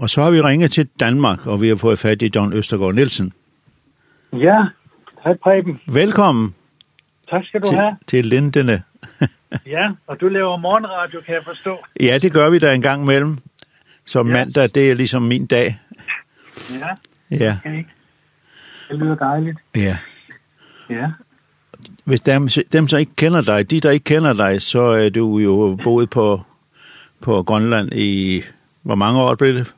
[0.00, 2.94] Og så har vi ringet til Danmark, og vi har fået fat i John Østergaard
[2.94, 3.32] Nielsen.
[4.32, 4.64] Ja,
[5.24, 5.80] hej Preben.
[5.86, 6.54] Velkommen.
[7.30, 7.96] Tak skal du til, have.
[8.06, 8.82] Til Lindene.
[9.66, 11.84] ja, og du laver morgenradio, kan jeg forstå.
[12.00, 13.38] Ja, det gør vi da en gang imellem.
[14.04, 14.22] Så ja.
[14.22, 15.78] mandag, det er ligesom min dag.
[16.70, 16.88] Ja,
[17.36, 17.56] ja.
[17.64, 17.84] okay.
[18.88, 19.58] Det lyder dejligt.
[19.76, 19.96] Ja.
[20.90, 21.06] Ja.
[22.04, 25.38] Hvis dem, dem som ikke kender dig, de der ikke kender dig, så er du
[25.38, 26.40] jo boet på,
[27.20, 28.42] på Grønland i,
[28.82, 29.74] hvor mange år blev det?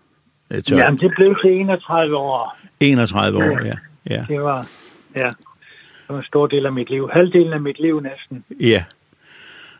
[0.52, 2.56] Ja, Jamen, det blev til 31 år.
[2.80, 3.64] 31 år, ja.
[3.64, 3.74] ja.
[4.10, 4.24] ja.
[4.28, 4.68] Det var,
[5.16, 7.10] ja, det var en stor del af mit liv.
[7.12, 8.44] Halvdelen af mit liv næsten.
[8.60, 8.84] Ja,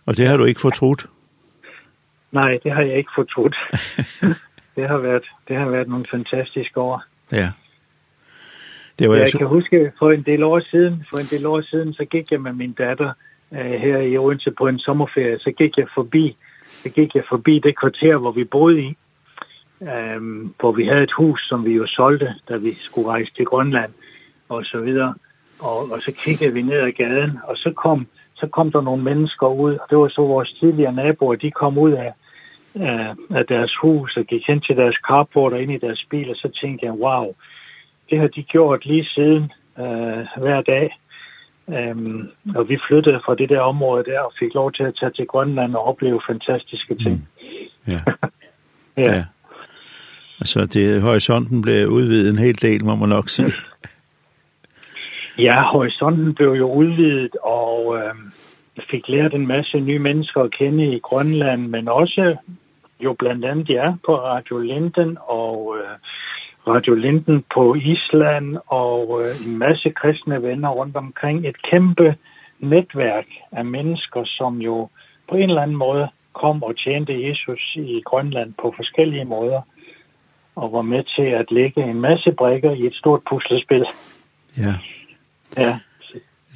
[0.07, 1.07] og det har du ikke fortrudt?
[2.33, 3.57] Nej, det har jeg ikke fortrudt.
[4.77, 7.03] det, har været, det har været nogle fantastiske år.
[7.33, 7.51] Ja.
[8.99, 9.39] Det var jeg så...
[9.39, 12.41] kan huske, for en del år siden, for en del år siden, så gik jeg
[12.41, 13.13] med min datter
[13.51, 17.59] uh, her i Odense på en sommerferie, så gik jeg forbi, så gik jeg forbi
[17.59, 18.97] det kvarter, hvor vi boede i,
[19.83, 23.45] Ehm hvor vi havde et hus som vi jo solgte, da vi skulle rejse til
[23.45, 23.93] Grønland
[24.49, 25.15] og så videre.
[25.61, 29.03] Og og så kiggede vi ned ad gaden, og så kom så kom der nogle
[29.03, 32.13] mennesker ud, og det var så vores tidligere naboer, de kom ud af
[32.75, 36.31] eh af deres hus og gik hen til deres carport og ind i deres bil,
[36.31, 37.35] og så tænkte jeg, wow,
[38.11, 40.99] det har de gjort lige siden øh, hver dag.
[41.69, 45.13] Ehm og vi flyttede fra det der område der og fik lov til at tage
[45.13, 47.29] til Grønland og opleve fantastiske ting.
[47.87, 47.93] Mm.
[47.93, 48.01] Ja.
[49.05, 49.13] ja.
[49.13, 49.25] ja.
[50.41, 53.53] Altså, det, horisonten blev udvidet en hel del, må man nok sige.
[55.47, 58.15] ja, horisonten blev jo udvidet, og øh,
[58.91, 62.37] fik lært en masse nye mennesker at kende i Grønland, men også
[63.01, 65.97] jo blandt andet ja, på Radio Linden og øh,
[66.67, 71.47] Radio Linden på Island og øh, en masse kristne venner rundt omkring.
[71.49, 72.17] Et kæmpe
[72.61, 74.89] netværk af mennesker, som jo
[75.29, 79.61] på en eller anden måde kom og tjente Jesus i Grønland på forskellige måder
[80.57, 83.85] og var med til at lægge en masse brikker i et stort puslespil.
[84.59, 84.75] Ja.
[85.57, 85.79] Ja.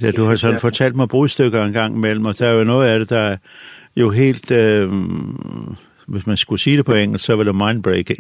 [0.03, 2.89] Ja, du har sådan fortalt mig brudstykker en gang imellem, og der er jo noget
[2.89, 3.37] af det, der er
[3.97, 4.93] jo helt, øh,
[6.07, 8.19] hvis man skulle sige det på engelsk, så var det mindbreaking.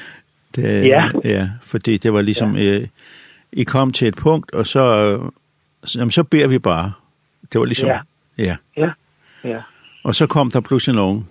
[0.56, 1.10] det, ja.
[1.24, 1.48] ja.
[1.62, 2.62] Fordi det var ligesom, ja.
[2.62, 2.86] øh,
[3.52, 4.82] I kom til et punkt, og så,
[5.96, 6.92] jamen, så beder vi bare.
[7.52, 8.00] Det var ligesom, ja.
[8.38, 8.56] Ja.
[8.76, 8.90] Ja,
[9.44, 9.60] ja.
[10.04, 11.28] Og så kom der pludselig nogen.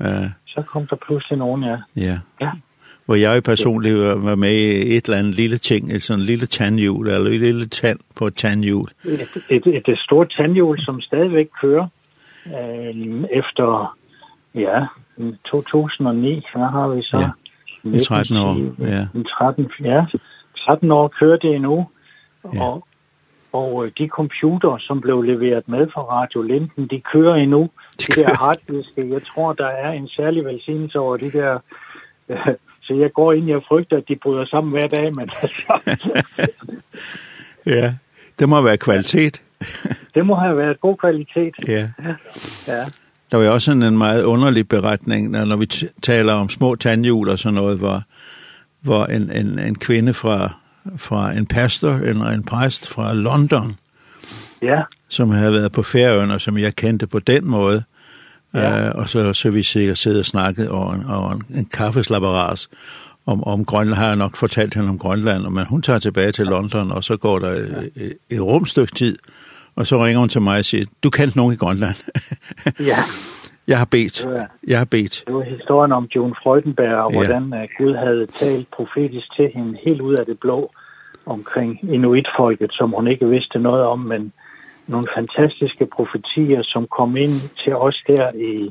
[0.00, 0.06] Uh,
[0.46, 1.76] så kom der pludselig nogen, ja.
[1.96, 2.18] Ja.
[2.40, 2.50] Ja
[3.06, 7.08] hvor jeg personligt var med i et eller andet lille ting, et sådan lille tandhjul,
[7.08, 8.86] eller et lille tand på et tandhjul.
[9.04, 9.20] Et,
[9.50, 11.86] et, et, et stort tandhjul, som stadigvæk kører
[12.46, 13.96] øh, efter,
[14.54, 14.86] ja,
[15.50, 17.18] 2009, hvad har vi så?
[17.18, 19.06] Ja, i 13 år, ja.
[19.38, 20.04] 13, ja,
[20.58, 21.86] 13 år kører det endnu,
[22.54, 22.62] ja.
[22.62, 22.86] og,
[23.52, 27.62] og de computer, som blev leveret med fra Radio Linden, de kører endnu.
[27.62, 28.26] De, de kører.
[28.26, 31.58] der harddiske, jeg tror, der er en særlig velsignelse over de der...
[32.28, 35.96] Øh, Så jeg går ind, jeg frygter, at de bryder sammen hver dag, men altså...
[37.76, 37.94] ja,
[38.38, 39.42] det må være kvalitet.
[40.14, 41.54] det må have været god kvalitet.
[41.68, 41.88] Ja.
[42.68, 42.84] ja.
[43.30, 45.66] Der var også en meget underlig beretning, når vi
[46.02, 48.02] taler om små tandhjul og sådan noget, hvor,
[48.80, 50.54] hvor en, en, en kvinde fra,
[50.96, 53.76] fra en pastor eller en præst fra London,
[54.62, 54.82] ja.
[55.08, 57.82] som havde været på færøen, og som jeg kendte på den måde,
[58.54, 58.90] Ja.
[58.90, 62.68] Og så, så vi sikkert siddet og snakket og en, og en, en kaffeslapperas
[63.26, 63.96] om, om Grønland.
[63.96, 67.16] Har jeg nok fortalt hende om Grønland, men hun tager tilbage til London, og så
[67.16, 69.18] går der et, et, et rumstykke tid,
[69.76, 71.96] og så ringer hun til mig og siger, du kendte nogen i Grønland.
[72.90, 72.96] ja.
[73.68, 74.26] Jeg har bedt.
[74.66, 75.24] Jeg har bedt.
[75.26, 77.84] Det var historien om John Freudenberg, og hvordan ja.
[77.84, 80.70] Gud havde talt profetisk til hende helt ud af det blå
[81.26, 84.32] omkring inuitfolket, som hun ikke vidste noget om, men
[84.86, 88.70] nogle fantastiske profetier, som kom ind til os der i,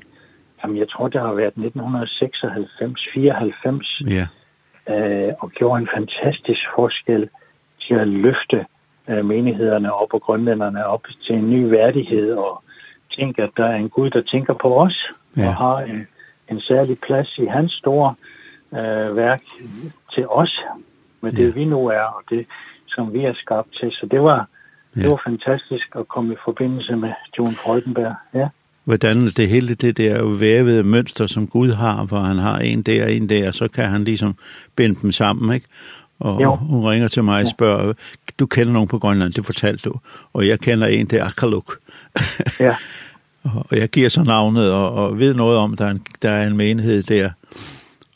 [0.64, 4.26] jamen jeg tror det har været 1996, 94, ja.
[4.94, 7.30] øh, og gjorde en fantastisk forskel
[7.88, 8.66] til at løfte
[9.10, 12.64] øh, menighederne op og grønlænderne op til en ny værdighed, og
[13.18, 15.48] tænke, at der er en Gud, der tænker på os, ja.
[15.48, 16.08] og har en,
[16.52, 18.16] en særlig plads i hans store
[18.74, 19.42] øh, værk
[20.14, 20.62] til os,
[21.22, 21.54] med det ja.
[21.54, 22.46] vi nu er, og det
[22.88, 23.92] som vi er skabt til.
[23.92, 24.48] Så det var
[24.96, 28.48] Det var fantastisk at komme i forbindelse med John Freudenberg, ja.
[28.84, 33.04] Hvordan det hele det der vævede mønster, som Gud har, hvor han har en der
[33.04, 34.36] og en der, så kan han ligesom
[34.76, 35.68] binde dem sammen, ikke?
[36.20, 36.56] Og jo.
[36.56, 37.94] hun ringer til mig og spørger,
[38.40, 40.00] du kender nogen på Grønland, det fortalte du,
[40.34, 41.78] og jeg kender en, det er Akaluk.
[42.60, 42.76] ja.
[43.70, 46.48] og jeg giver så navnet og, og ved noget om, der er en, der er
[46.48, 47.30] en menighed der.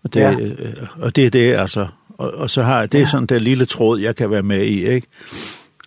[0.03, 0.35] Og det, ja.
[1.01, 1.87] og det er det, altså.
[2.17, 3.07] Og, og så har jeg, det er ja.
[3.07, 5.07] sådan det lille tråd, jeg kan være med i, ikke?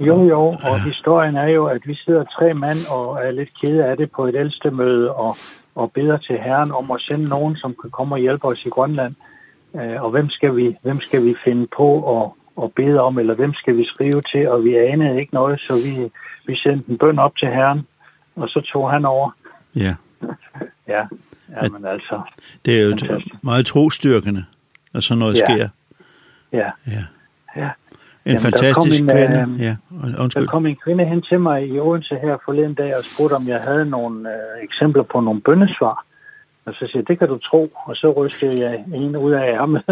[0.01, 3.85] Jo, jo, og historien er jo, at vi sidder tre mænd og er lidt kede
[3.85, 4.69] af det på et ældste
[5.11, 5.37] og,
[5.75, 8.69] og beder til Herren om at sende nogen, som kan komme og hjælpe os i
[8.69, 9.15] Grønland.
[9.75, 13.35] Øh, og hvem skal, vi, hvem skal vi finde på og, og bede om, eller
[13.35, 14.49] hvem skal vi skrive til?
[14.49, 16.11] Og vi anede ikke noget, så vi,
[16.47, 17.87] vi sendte en bøn op til Herren,
[18.37, 19.31] og så tog han over.
[19.77, 19.95] Ja.
[20.95, 21.03] ja,
[21.63, 22.23] ja men altså.
[22.65, 23.45] Det er jo fantastisk.
[23.45, 24.45] meget trostyrkende,
[24.95, 25.45] at sådan noget ja.
[25.45, 25.69] sker.
[26.53, 27.05] Ja, ja.
[27.57, 27.71] Ja.
[28.25, 29.75] En Jamen, fantastisk der en, kvinde, ja.
[30.23, 30.43] Undskyld.
[30.43, 33.49] Der kom en kvinde hen til mig i Odense her forleden dag og spurgte, om
[33.49, 36.05] jeg havde nogle øh, eksempler på nogle bøndesvar.
[36.65, 37.73] Og så siger jeg, det kan du tro.
[37.87, 39.83] Og så rystede jeg en ud af ærmet.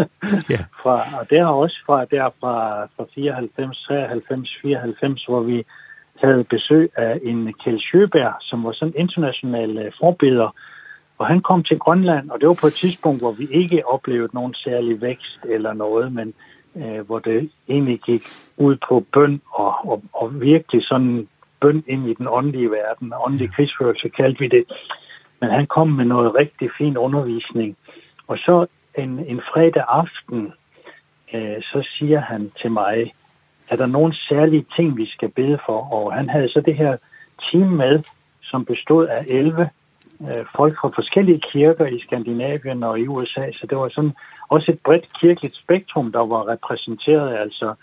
[0.49, 0.61] ja.
[0.81, 5.65] fra, og det er også fra, der fra, fra 94, 93, 94, hvor vi
[6.23, 10.55] havde besøg af en Kjell Sjøberg, som var sådan international øh, forbeder.
[11.17, 14.29] Og han kom til Grønland, og det var på et tidspunkt, hvor vi ikke oplevede
[14.33, 16.33] nogen særlig vækst eller noget, men
[16.75, 18.21] eh hvor det egentlig gik
[18.57, 21.27] ud på bøn og, og, og virkelig sådan
[21.61, 23.13] bøn ind i den åndelige verden.
[23.25, 24.63] Åndelig krigsførelse kaldte vi det.
[25.41, 27.77] Men han kom med noget rigtig fin undervisning.
[28.27, 28.65] Og så
[28.97, 30.53] en, en fredag aften,
[31.33, 33.13] eh så siger han til mig,
[33.69, 35.93] er der nogen særlige ting, vi skal bede for?
[35.93, 36.97] Og han havde så det her
[37.51, 38.03] team med,
[38.41, 39.69] som bestod af 11
[40.21, 44.15] eh folk fra forskellige kirker i Skandinavien og i USA, så det var sådan
[44.49, 47.73] også et bredt kirkeligt spektrum, der var repræsenteret, altså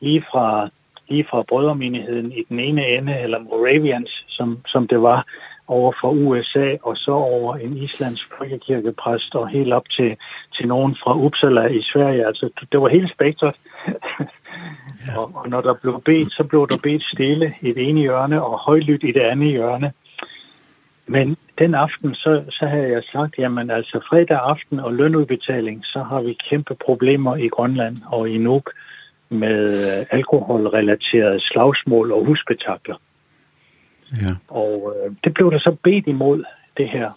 [0.00, 0.68] lige fra,
[1.08, 5.26] lige fra brødremenigheden i den ene ende, eller Moravians, som, som det var,
[5.68, 10.16] over for USA, og så over en islandsk folkekirkepræst, og helt op til,
[10.56, 12.26] til nogen fra Uppsala i Sverige.
[12.26, 13.54] Altså, det var hele spektret.
[15.18, 18.42] og, og når der blev bedt, så blev der bedt stille i det ene hjørne,
[18.44, 19.92] og højlydt i det andet hjørne.
[21.06, 26.02] Men den aften, så, så havde jeg sagt, jamen altså fredag aften og lønudbetaling, så
[26.02, 28.70] har vi kæmpe problemer i Grønland og i Nuuk
[29.28, 32.96] med alkoholrelaterede slagsmål og husbetakler.
[34.12, 34.32] Ja.
[34.48, 36.44] Og øh, det blev der så bedt imod
[36.76, 37.10] det her.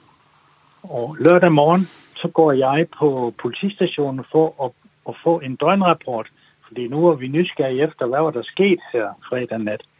[0.83, 1.81] Og lørdag morgen,
[2.15, 4.71] så går jeg på politistationen for at,
[5.09, 6.27] at få en døgnrapport,
[6.67, 9.81] fordi nu er vi nysgerrige efter, hvad var der sket her fredag nat.
[9.81, 9.98] Mm.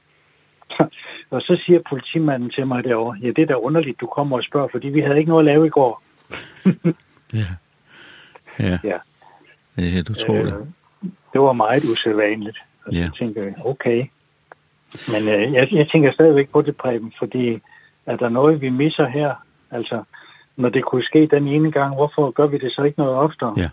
[1.33, 4.44] og så siger politimanden til mig derovre, ja, det er da underligt, du kommer og
[4.44, 6.04] spørger, fordi vi havde ikke noget at lave i går.
[7.39, 7.50] ja.
[8.60, 8.80] Ja.
[8.83, 8.98] ja.
[9.75, 10.54] Det er tror det.
[10.54, 10.68] Øh,
[11.33, 12.57] det var meget usædvanligt.
[12.86, 13.10] Og så ja.
[13.19, 14.06] tænkte jeg, okay.
[15.07, 17.60] Men øh, jeg, jeg tænker stadigvæk på det, Preben, fordi
[18.06, 19.36] er der noget, vi misser her?
[19.71, 20.04] Altså,
[20.56, 23.54] når det kunne ske den ene gang, hvorfor gør vi det så ikke noget oftere?
[23.57, 23.69] Ja,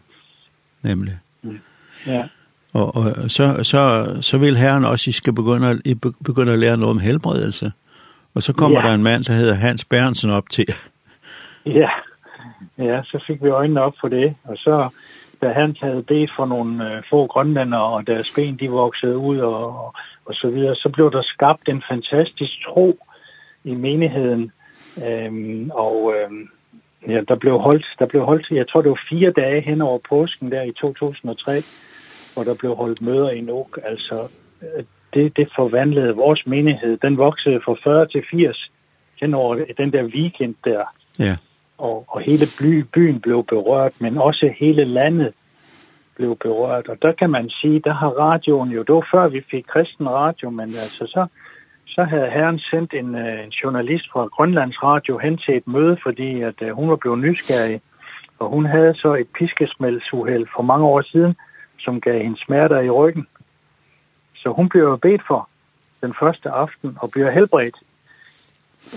[0.83, 1.19] nemlig.
[1.43, 1.61] Mm.
[2.07, 2.29] Ja.
[2.77, 3.83] Og, og så, så,
[4.21, 5.95] så vil herren også, I skal begynde, I
[6.25, 7.73] begynde at lære noget om helbredelse.
[8.35, 8.89] Og så kommer ja.
[8.89, 10.67] der en mand, der hedder Hans Bernsen op til.
[11.81, 11.91] ja,
[12.79, 14.35] ja, så fik vi øjnene op for det.
[14.45, 14.89] Og så,
[15.43, 19.39] da han havde bedt for nogle øh, få grønlænder, og deres ben de voksede ud
[19.39, 19.95] og, og,
[20.25, 22.99] og så videre, så blev der skabt en fantastisk tro
[23.65, 24.53] i menigheden.
[25.07, 26.49] Øhm, og øhm,
[27.09, 29.99] ja, der blev holdt, der blev holdt, jeg tror det var fire dage hen over
[30.09, 31.53] påsken der i 2003,
[32.37, 33.79] hvor der blev holdt møder i Nok.
[33.85, 34.29] Altså,
[35.15, 36.97] det, det forvandlede vores menighed.
[36.97, 38.71] Den voksede fra 40 til 80
[39.21, 40.83] hen over den der weekend der.
[41.19, 41.37] Ja.
[41.79, 45.35] Og, og hele by, byen blev berørt, men også hele landet
[46.17, 46.89] blev berørt.
[46.89, 50.09] Og der kan man sige, der har radioen jo, det var før vi fik kristen
[50.09, 51.27] radio, men altså så,
[51.87, 56.43] så havde herren sendt en, en journalist fra Grønlands Radio hen til et møde, fordi
[56.43, 57.81] at, hun var blevet nysgerrig.
[58.39, 61.35] Og hun havde så et piskesmældsuheld for mange år siden,
[61.79, 63.27] som gav hende smerter i ryggen.
[64.35, 65.49] Så hun blev bedt for
[66.03, 67.77] den første aften og bliver helbredt.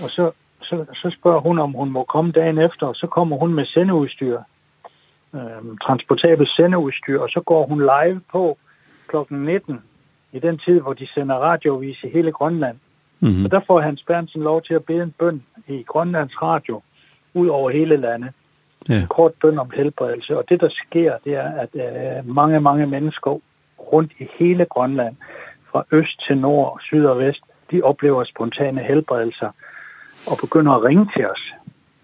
[0.04, 0.30] Og så,
[0.62, 3.66] så, så spørger hun, om hun må komme dagen efter, og så kommer hun med
[3.66, 4.38] sendeudstyr,
[5.34, 8.58] øh, transportabel sendeudstyr, og så går hun live på
[9.06, 9.80] klokken 19
[10.32, 12.78] i den tid, hvor de sender radiovis i hele Grønland.
[13.20, 13.44] Mm -hmm.
[13.44, 16.82] Og der får Hans Bernsen lov til at bede en bøn i Grønlands radio
[17.34, 18.32] ud over hele landet.
[18.88, 19.06] Ja.
[19.10, 20.38] Kort bøn om helbredelse.
[20.38, 23.40] Og det, der sker, det er, at øh, mange, mange mennesker
[23.92, 25.16] rundt i hele Grønland,
[25.72, 29.50] fra øst til nord, syd og vest, de oplever spontane helbredelser
[30.26, 31.52] og begynder at ringe til os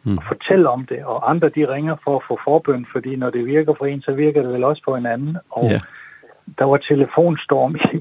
[0.04, 0.18] mm.
[0.18, 1.04] og fortælle om det.
[1.04, 4.12] Og andre, de ringer for at få forbøn, fordi når det virker for en, så
[4.12, 5.37] virker det vel også for en anden.
[5.50, 5.80] Og ja.
[6.59, 7.97] der var telefonstorm i,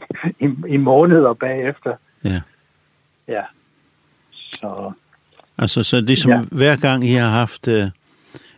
[0.46, 1.96] i, i måneder bagefter.
[2.24, 2.42] Ja.
[3.28, 3.44] Ja.
[4.32, 4.92] Så...
[5.58, 6.42] Altså, så det som ja.
[6.52, 7.68] hver gang I har haft...
[7.68, 7.90] Øh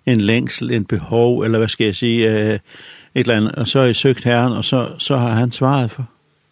[0.07, 2.59] en længsel, en behov, eller hvad skal jeg sige, øh, et
[3.15, 6.03] eller andet, og så har I søgt Herren, og så, så har han svaret for.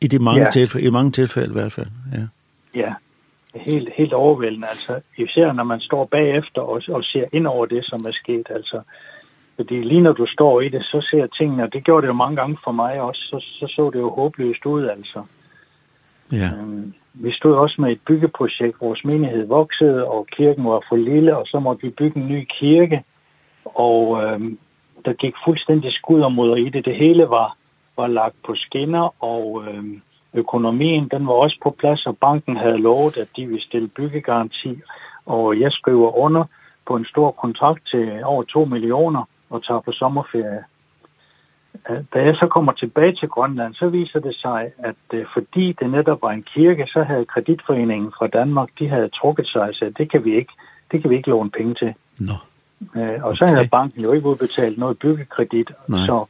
[0.02, 0.50] I de mange, ja.
[0.52, 2.26] tilfælde, i mange tilfælde i hvert fald, ja.
[2.82, 2.94] Ja,
[3.56, 7.86] helt, helt overvældende, altså, især når man står bagefter og, og ser ind over det,
[7.86, 8.82] som er sket, altså,
[9.56, 12.14] fordi lige når du står i det, så ser tingene, og det gjorde det jo
[12.14, 15.24] mange gange for mig også, så, så så det jo håbløst ud, altså.
[16.32, 16.50] Ja.
[16.60, 21.38] Øhm, vi stod også med et byggeprojekt, vores menighed voksede, og kirken var for lille,
[21.38, 23.04] og så måtte vi bygge en ny kirke,
[23.66, 24.40] Og øh,
[25.06, 26.86] der gik fuldstændig skud og mudder i det.
[26.86, 27.58] Det hele var,
[27.98, 29.84] var lagt på skinner, og øh,
[30.34, 34.82] økonomien den var også på plads, og banken havde lovet, at de ville stille byggegaranti.
[35.26, 36.44] Og jeg skriver under
[36.88, 40.64] på en stor kontrakt til over 2 millioner og tager på sommerferie.
[42.14, 46.22] Da jeg så kommer tilbage til Grønland, så viser det sig, at fordi det netop
[46.22, 50.12] var en kirke, så havde kreditforeningen fra Danmark, de havde trukket sig og sagde, det
[50.12, 50.54] kan vi ikke,
[50.92, 51.94] det kan vi ikke låne penge til.
[52.20, 52.26] Nå.
[52.26, 52.34] No.
[52.96, 53.70] Øh, og så havde okay.
[53.70, 56.06] banken jo ikke udbetalt noget byggekredit, Nej.
[56.06, 56.26] så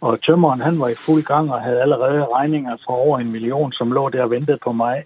[0.00, 3.72] og tømmeren han var i fuld gang og havde allerede regninger for over en million,
[3.72, 5.04] som lå der og ventede på mig.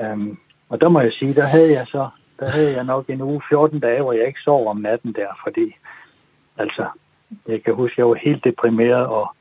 [0.00, 2.08] Øhm, og der må jeg sige, der havde jeg så,
[2.40, 5.28] der havde jeg nok en uge 14 dage, hvor jeg ikke sov om natten der,
[5.44, 5.74] fordi
[6.58, 6.86] altså,
[7.48, 9.34] jeg kan huske, jeg var helt deprimeret og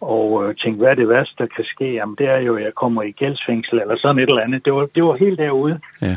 [0.00, 1.92] og øh, tænkte, hvad er det værste, der kan ske?
[1.92, 4.64] Jamen, det er jo, at jeg kommer i gældsfængsel eller sådan et eller andet.
[4.64, 5.80] Det var, det var helt derude.
[6.02, 6.16] Ja.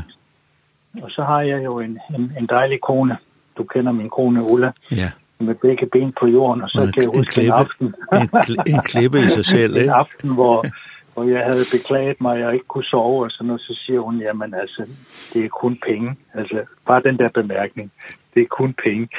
[1.04, 3.18] Og så har jeg jo en, en, en dejlig kone.
[3.58, 4.72] Du kender min kone Ulla.
[4.92, 5.12] Ja.
[5.40, 7.88] Med begge ben på jorden, og så en, kan jeg huske en, klippe, aften.
[8.14, 9.88] en, kl en klippe i sig selv, ikke?
[9.88, 10.66] en aften, hvor,
[11.14, 14.00] hvor jeg havde beklaget mig, at jeg ikke kunne sove, og sådan noget, så siger
[14.00, 14.90] hun, jamen altså,
[15.34, 16.16] det er kun penge.
[16.34, 17.92] Altså, bare den der bemærkning.
[18.34, 19.10] Det er kun penge.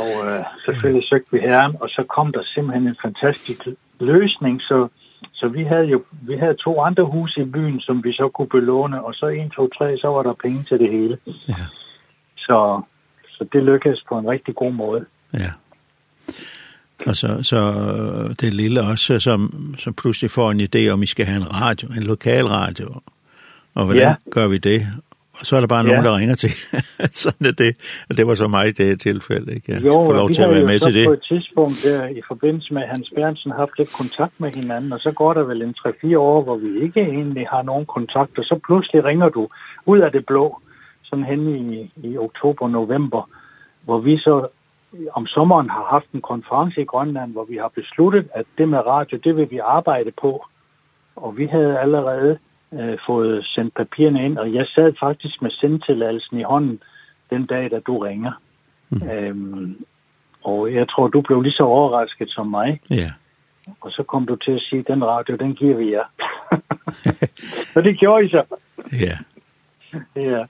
[0.00, 3.60] og øh, selvfølgelig søgte vi herren, og så kom der simpelthen en fantastisk
[4.00, 4.88] løsning, så
[5.32, 8.48] Så vi havde jo vi havde to andre huse i byen, som vi så kunne
[8.48, 11.18] belåne, og så 1, 2, 3, så var der penge til det hele.
[11.48, 11.66] Ja.
[12.36, 12.82] Så,
[13.28, 15.04] så det lykkedes på en rigtig god måde.
[15.34, 15.52] Ja.
[17.06, 17.60] Og så, så
[18.40, 21.88] det lille også, som, som pludselig får en idé om, vi skal have en radio,
[21.96, 23.00] en lokal radio.
[23.74, 24.14] Og hvordan ja.
[24.30, 24.86] gør vi det?
[25.40, 26.08] Og så er der bare nogen, ja.
[26.08, 26.50] der ringer til.
[27.24, 27.72] Sådan er det.
[28.08, 29.72] Og det var så mig i det her tilfælde, ikke?
[29.72, 31.04] Jeg jo, får lov til at være med til det.
[31.04, 34.92] Jo, på et tidspunkt der, i forbindelse med Hans Bernsen, haft lidt kontakt med hinanden,
[34.92, 38.38] og så går der vel en 3-4 år, hvor vi ikke egentlig har nogen kontakt,
[38.38, 39.48] og så pludselig ringer du
[39.86, 40.60] ud af det blå,
[41.02, 43.30] sådan hen i, i oktober, november,
[43.84, 44.48] hvor vi så
[45.12, 48.78] om sommeren har haft en konference i Grønland, hvor vi har besluttet, at det med
[48.78, 50.46] radio, det vil vi arbejde på.
[51.16, 52.38] Og vi havde allerede
[52.72, 56.82] øh, fået sendt papirerne ind, og jeg sad faktisk med sendtilladelsen i hånden
[57.30, 58.32] den dag, da du ringer.
[58.90, 59.08] Mm.
[59.08, 59.84] Øhm,
[60.44, 62.80] og jeg tror, du blev lige så overrasket som mig.
[62.90, 63.10] Ja.
[63.80, 66.04] Og så kom du til at sige, den radio, den giver vi jer.
[67.74, 68.42] og det gjorde I så.
[68.92, 69.16] Ja.
[70.16, 70.44] ja.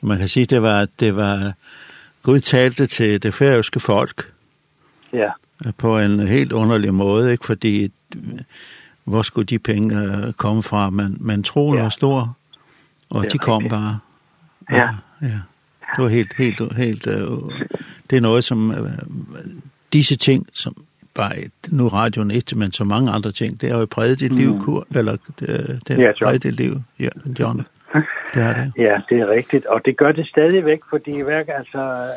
[0.00, 1.52] Man kan sige, det var, det var
[2.22, 4.32] Gud talte til det færøske folk.
[5.12, 5.30] Ja.
[5.78, 7.46] På en helt underlig måde, ikke?
[7.46, 7.92] Fordi
[9.08, 10.90] hvor skulle de penge komme fra?
[10.90, 11.82] Men, men troen ja.
[11.82, 12.36] var stor,
[13.10, 13.70] og de kom rigtigt.
[13.70, 13.98] bare.
[14.72, 14.88] Ja.
[15.22, 15.38] ja.
[15.96, 17.06] Det var helt, helt, helt...
[17.06, 17.28] Øh,
[18.10, 18.70] det er noget, som...
[18.70, 18.92] Øh,
[19.92, 20.76] disse ting, som
[21.14, 24.32] bare et, nu radioen et, men så mange andre ting, det har jo præget dit
[24.32, 27.62] liv, kur, eller det, det har ja, præget dit liv, ja, John.
[27.92, 28.02] Det
[28.34, 28.72] det.
[28.78, 32.08] Ja, det er rigtigt, og det gør det stadigvæk, fordi hver, altså,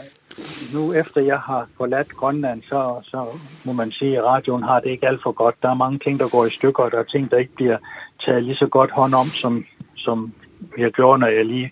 [0.73, 3.25] nu efter jeg har forladt Grønland, så, så
[3.65, 5.55] må man sige, at radioen har det ikke alt for godt.
[5.61, 7.77] Der er mange ting, der går i stykker, og der er ting, der ikke bliver
[8.25, 10.33] taget lige så godt hånd om, som, som
[10.77, 11.71] jeg gjorde, når jeg lige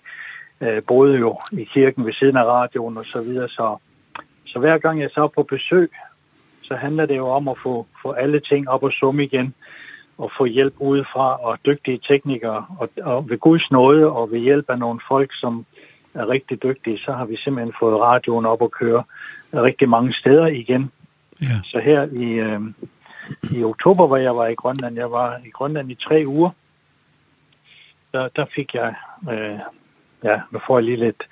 [0.60, 3.48] øh, boede jo i kirken ved siden af radioen og så videre.
[3.48, 3.76] Så,
[4.46, 5.90] så hver gang jeg så er på besøg,
[6.62, 9.54] så handler det jo om at få, få alle ting op og summe igen
[10.22, 12.66] og få hjælp udefra og dygtige teknikere.
[12.78, 15.66] Og, og ved Guds nåde og ved hjælp af nogle folk, som
[16.14, 19.02] er rigtig dygtige, så har vi simpelthen fået radioen op og køre
[19.54, 20.90] rigtig mange steder igen.
[21.42, 21.56] Ja.
[21.64, 22.60] Så her i, øh,
[23.58, 26.50] i oktober, hvor jeg var i Grønland, jeg var i Grønland i tre uger,
[28.12, 28.94] der, der fik jeg,
[29.32, 29.58] øh,
[30.24, 31.22] ja, nu får jeg lige lidt,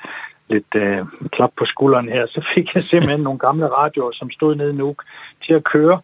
[0.48, 4.54] lidt øh, klap på skulderen her, så fik jeg simpelthen nogle gamle radioer, som stod
[4.54, 5.04] nede i Nuuk,
[5.46, 6.00] til at køre,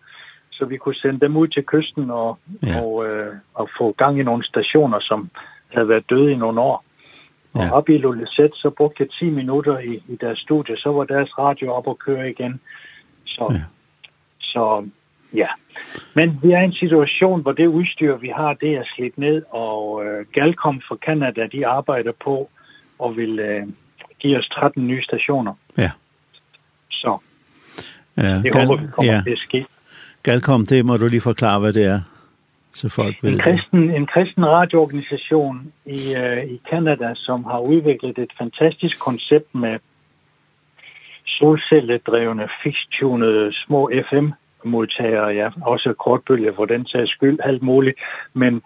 [0.59, 2.81] så vi kunne sende dem ud til kysten og, ja.
[2.83, 5.31] og, øh, og få gang i nogle stationer, som
[5.75, 6.85] havde været døde i nogle år.
[7.55, 7.73] Og ja.
[7.73, 11.39] op i Lulisette, så brugte jeg 10 minutter i, i deres studie, så var deres
[11.39, 12.61] radio op og køre igen.
[13.25, 13.63] Så, ja.
[14.41, 14.85] så
[15.35, 15.49] ja.
[16.15, 19.43] Men vi er i en situation, hvor det udstyr, vi har, det er slidt ned,
[19.51, 22.51] og øh, Galcom fra Canada, de arbejder på
[22.99, 23.67] og vil øh,
[24.19, 25.55] give os 13 nye stationer.
[25.79, 25.91] Ja.
[26.91, 27.19] Så
[28.17, 29.23] ja, det håber vi kommer ja.
[29.23, 29.67] til at ske.
[30.27, 32.01] Velkommen til, må du lige forklare, hvad det er.
[32.73, 33.33] Så folk vil...
[33.33, 39.55] En kristen, en kristen radioorganisation i, øh, i Canada, som har udviklet et fantastisk koncept
[39.55, 39.79] med
[41.27, 47.99] solcelledrevne, fixtunede små FM-modtagere, ja, også kortbølge for den sags skyld, alt muligt,
[48.33, 48.63] men,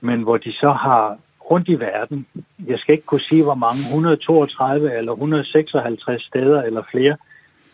[0.00, 1.18] men hvor de så har
[1.50, 2.26] rundt i verden,
[2.66, 7.16] jeg skal ikke kunne sige, hvor mange, 132 eller 156 steder eller flere,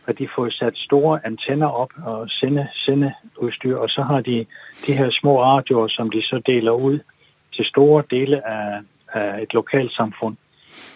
[0.08, 4.46] at de får sat store antenner op og sende, sende udstyr, og så har de
[4.86, 6.98] de her små radioer, som de så deler ud
[7.54, 8.80] til store dele af,
[9.12, 10.36] af et lokalt samfund.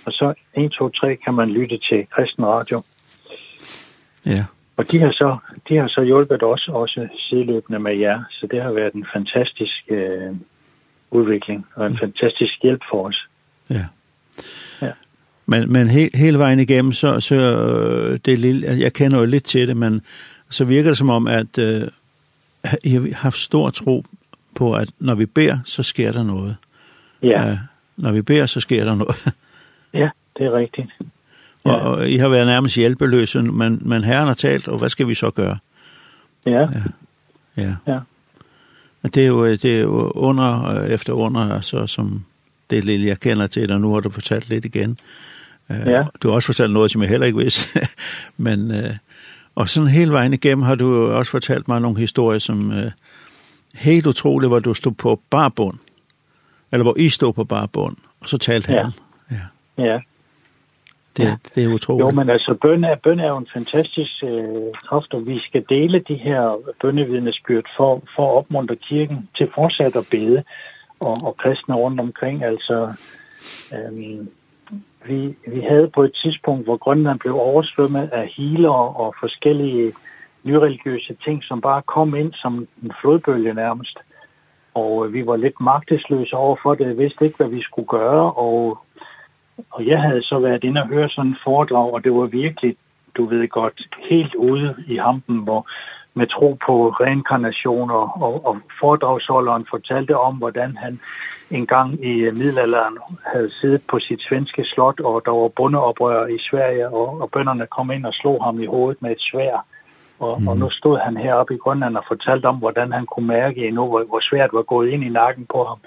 [0.07, 2.83] Og så 1, 2, 3 kan man lytte til kristen radio.
[4.27, 4.45] Ja.
[4.77, 5.37] Og de har så,
[5.69, 9.83] de har så hjulpet os også sideløbende med jer, så det har været en fantastisk
[9.89, 10.33] øh,
[11.11, 13.29] udvikling og en fantastisk hjælp for os.
[13.71, 13.85] Ja.
[15.47, 19.69] Men, men he, hele vejen igennem, så, så det lille, jeg kender jo lidt til
[19.69, 20.01] det, men
[20.51, 21.89] så virker det som om, at øh,
[22.85, 24.05] jeg har haft stor tro
[24.55, 26.57] på, at når vi beder, så sker der noget.
[27.23, 27.53] Ja.
[27.53, 27.59] Uh,
[27.97, 29.17] når vi beder, så sker der noget.
[30.03, 30.09] ja,
[30.39, 30.89] det er rigtigt.
[31.65, 31.71] Ja.
[31.71, 35.09] Og, og I har været nærmest hjælpeløse, men, men Herren har talt, og hvad skal
[35.09, 35.59] vi så gøre?
[36.47, 36.61] Ja.
[36.61, 36.67] Ja.
[37.57, 37.75] ja.
[37.87, 37.99] ja.
[39.03, 42.25] Det er jo, det er jo under efter under, altså, som,
[42.77, 44.99] det lille, jeg kender til dig nu, har du fortalt lidt igen.
[45.71, 46.05] Ja.
[46.23, 47.81] Du har også fortalt noget, som jeg heller ikke vidste.
[48.47, 48.73] Men,
[49.55, 52.73] og sådan hele vejen igennem har du også fortalt mig nogle historier, som
[53.75, 55.79] helt utroligt, hvor du stod på barbund.
[56.73, 58.83] Eller hvor I stod på barbund, og så talte ja.
[58.83, 58.93] han.
[59.31, 59.85] Ja.
[59.85, 59.99] ja.
[61.17, 61.37] Det, ja.
[61.55, 62.05] det er utroligt.
[62.05, 65.65] Jo, men altså, bøn er, bøn er jo en fantastisk øh, kraft, og vi skal
[65.69, 70.43] dele de her bønnevidnesbyrd for, for at opmuntre kirken til fortsat at bede
[71.03, 72.45] og, og kristne rundt omkring.
[72.45, 72.77] Altså,
[73.75, 74.29] øhm,
[75.07, 79.93] vi, vi havde på et tidspunkt, hvor Grønland blev oversvømmet af healer og forskellige
[80.43, 83.99] nyreligiøse ting, som bare kom ind som en flodbølge nærmest.
[84.75, 88.79] Og vi var lidt magtesløse overfor det, vidste ikke, hvad vi skulle gøre, og
[89.71, 92.77] og jeg havde så været inde og høre sådan en foredrag, og det var virkelig,
[93.17, 95.67] du ved godt, helt ude i hampen, hvor
[96.15, 98.07] med tro på reinkarnation og,
[98.45, 101.01] og foredragsholderen fortalte om, hvordan han
[101.51, 102.99] en gang i middelalderen
[103.33, 107.67] havde siddet på sit svenske slot, og der var bundeoprør i Sverige, og, og bønderne
[107.67, 109.67] kom ind og slog ham i hovedet med et svær.
[110.19, 110.49] Og, mm.
[110.49, 113.89] og nu stod han heroppe i Grønland og fortalte om, hvordan han kunne mærke endnu,
[113.89, 115.79] hvor, hvor svært var gået ind i nakken på ham.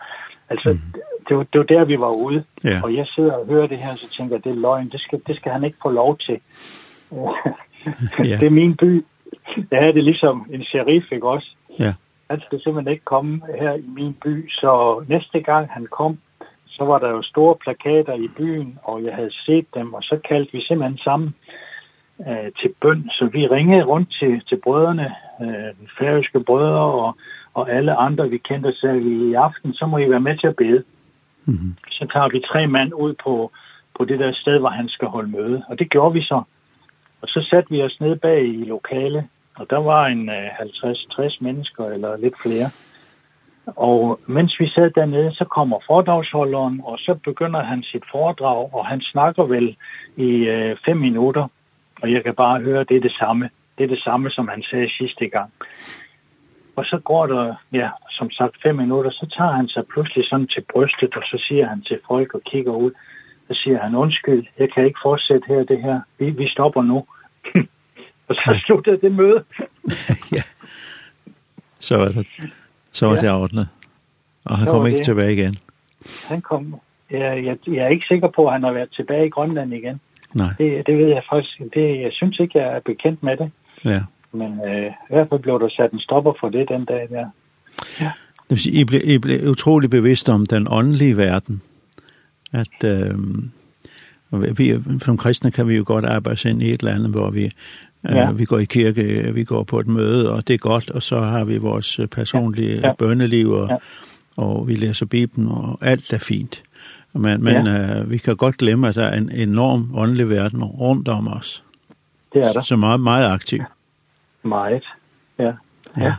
[0.50, 1.02] Altså, mm.
[1.28, 2.44] det, var, det var der, vi var ude.
[2.66, 2.84] Yeah.
[2.84, 4.90] Og jeg sidder og hører det her, og så tænker jeg, det er løgn.
[4.90, 6.40] Det skal, det skal han ikke få lov til.
[8.40, 9.06] det er min by,
[9.72, 11.50] der er det ligesom en sheriff, ikke også?
[11.80, 11.94] Ja.
[12.30, 16.18] Han skulle simpelthen ikke komme her i min by, så næste gang han kom,
[16.68, 20.20] så var der jo store plakater i byen, og jeg havde set dem, og så
[20.30, 21.36] kaldte vi simpelthen sammen
[22.28, 23.10] øh, til bøn.
[23.10, 27.18] Så vi ringede rundt til, til brødrene, øh, færøske brødre og,
[27.54, 30.48] og alle andre, vi kendte, så vi i aften, så må I være med til
[30.48, 30.84] at bede.
[31.46, 31.90] Mm -hmm.
[31.92, 33.52] Så tager vi tre mand ud på,
[33.98, 35.64] på det der sted, hvor han skal holde møde.
[35.70, 36.44] Og det gjorde vi så.
[37.22, 41.86] Og så satte vi os ned bag i lokale, Og der var en 50-60 mennesker,
[41.86, 42.70] eller lidt flere.
[43.66, 48.86] Og mens vi sad dernede, så kommer foredragsholderen, og så begynder han sit foredrag, og
[48.86, 49.76] han snakker vel
[50.16, 51.48] i øh, fem minutter.
[52.02, 53.50] Og jeg kan bare høre, det er det samme.
[53.78, 55.52] Det er det samme, som han sagde sidste gang.
[56.76, 60.48] Og så går der, ja, som sagt, fem minutter, så tager han sig pludselig sådan
[60.48, 62.92] til brystet, og så siger han til folk og kigger ud,
[63.48, 67.06] så siger han, undskyld, jeg kan ikke fortsætte her det her, vi, vi stopper nu.
[68.28, 69.44] Og så sluttede det møde.
[70.36, 70.42] ja.
[71.80, 72.28] Så var det,
[72.92, 73.68] så var det ordnet.
[74.46, 75.06] Og han så kom ikke det.
[75.06, 75.56] tilbage igen.
[76.30, 76.76] Han kom.
[77.12, 80.00] Jeg, jeg, jeg er ikke sikker på, at han har været tilbage i Grønland igen.
[80.34, 80.54] Nej.
[80.58, 81.60] Det, det ved jeg faktisk.
[81.74, 83.52] Det, jeg synes ikke, jeg er bekendt med det.
[83.86, 84.02] Ja.
[84.32, 87.30] Men øh, i hvert fald blev der sat en stopper for det den dag der.
[88.02, 88.12] Ja.
[88.38, 91.62] Det vil sige, I blev, I blev utrolig bevidst om den åndelige verden.
[92.54, 92.84] At...
[92.86, 93.18] Øh,
[94.32, 97.52] Vi, som kristne kan vi jo godt arbejde ind i et eller andet, hvor vi,
[98.10, 98.32] ja.
[98.32, 101.22] vi går i kirke, vi går på et møde, og det er godt, og så
[101.22, 102.94] har vi vores personlige ja.
[102.94, 103.76] bønneliv, og, ja.
[104.38, 106.64] og vi læser Bibelen, og alt er fint.
[107.14, 108.02] Men, men ja.
[108.02, 111.64] uh, vi kan godt glemme, at der er en enorm åndelig verden rundt om os.
[112.34, 112.62] Det er der.
[112.62, 113.64] Så meget, meget aktiv.
[114.44, 114.84] Meget,
[115.40, 115.44] ja.
[115.44, 115.54] Ja.
[115.98, 116.14] ja.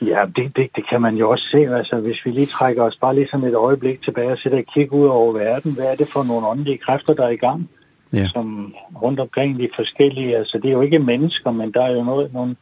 [0.00, 1.76] Ja, det, det, det kan man jo også se.
[1.76, 4.64] Altså, hvis vi lige trækker os bare lige sådan et øjeblik tilbage og sætter og
[4.74, 7.70] kigger ud over verden, hvad er det for nogle åndelige kræfter, der er i gang?
[8.12, 8.28] Ja.
[8.28, 12.04] Som rundt omkring de forskellige, altså det er jo ikke mennesker, men der er jo
[12.04, 12.56] noget, nogle,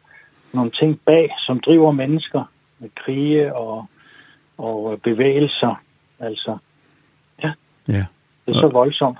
[0.52, 3.86] nogle ting bag, som driver mennesker med krige og,
[4.58, 5.82] og bevægelser.
[6.20, 6.58] Altså,
[7.42, 7.52] ja.
[7.88, 8.04] ja.
[8.46, 9.18] Det er så voldsomt.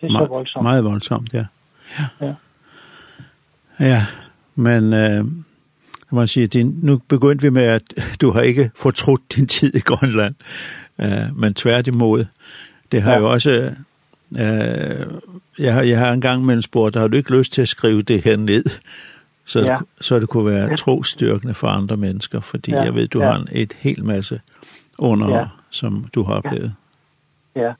[0.00, 0.62] Det er Me så voldsomt.
[0.62, 1.44] Meget voldsomt, ja.
[2.20, 2.26] Ja.
[2.26, 2.34] Ja,
[3.80, 4.00] ja
[4.54, 4.92] men...
[4.92, 5.24] Øh
[6.14, 7.82] kan man sige, din, nu begyndte vi med, at
[8.20, 10.34] du har ikke fortrudt din tid i Grønland,
[10.98, 12.24] øh, men tværtimod.
[12.92, 13.18] Det har ja.
[13.18, 13.72] jo også...
[14.38, 15.06] Øh,
[15.58, 17.68] jeg, har, jeg har en gang med en spurgt, har du ikke lyst til at
[17.68, 18.64] skrive det her ned?
[19.44, 19.76] Så, ja.
[20.00, 22.82] så det kunne være trostyrkende for andre mennesker, fordi ja.
[22.82, 23.30] jeg ved, du ja.
[23.30, 24.40] har en et helt masse
[24.98, 25.46] under, ja.
[25.70, 26.74] som du har oplevet.
[27.56, 27.62] Ja.
[27.62, 27.72] ja.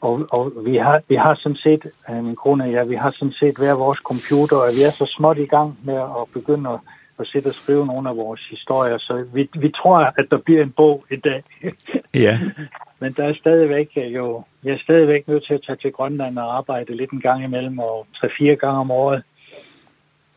[0.00, 1.86] Og, og vi har, vi har sådan set,
[2.22, 5.14] min kone og jeg, vi har sådan set hver vores computer, og vi er så
[5.16, 6.78] småt i gang med at begynde at
[7.20, 10.62] og sætte og skrive nogle af vores historier, så vi, vi tror, at der bliver
[10.62, 11.42] en bog i dag.
[12.14, 12.40] ja.
[13.00, 16.56] Men der er stadigvæk jo, jeg er stadigvæk nødt til at tage til Grønland og
[16.56, 19.22] arbejde lidt en gang imellem, og 3-4 gange om året.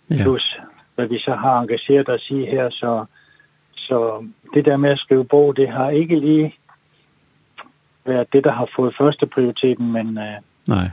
[0.09, 0.23] Ja.
[0.23, 0.59] Plus,
[0.95, 3.05] hvad vi så har engageret os i her, så,
[3.75, 6.55] så det der med at skrive bog, det har ikke lige
[8.05, 10.89] været det, der har fået første prioriteten, men, øh, Nej.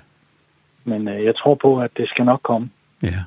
[0.84, 2.70] men jeg tror på, at det skal nok komme.
[3.02, 3.22] Ja.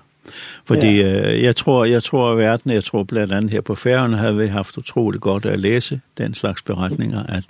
[0.65, 1.33] Fordi ja.
[1.33, 4.31] øh, jeg tror, jeg tror at verden, jeg tror blandt andet her på færgerne, har
[4.31, 7.45] vi haft utrolig godt at læse den slags beretninger, at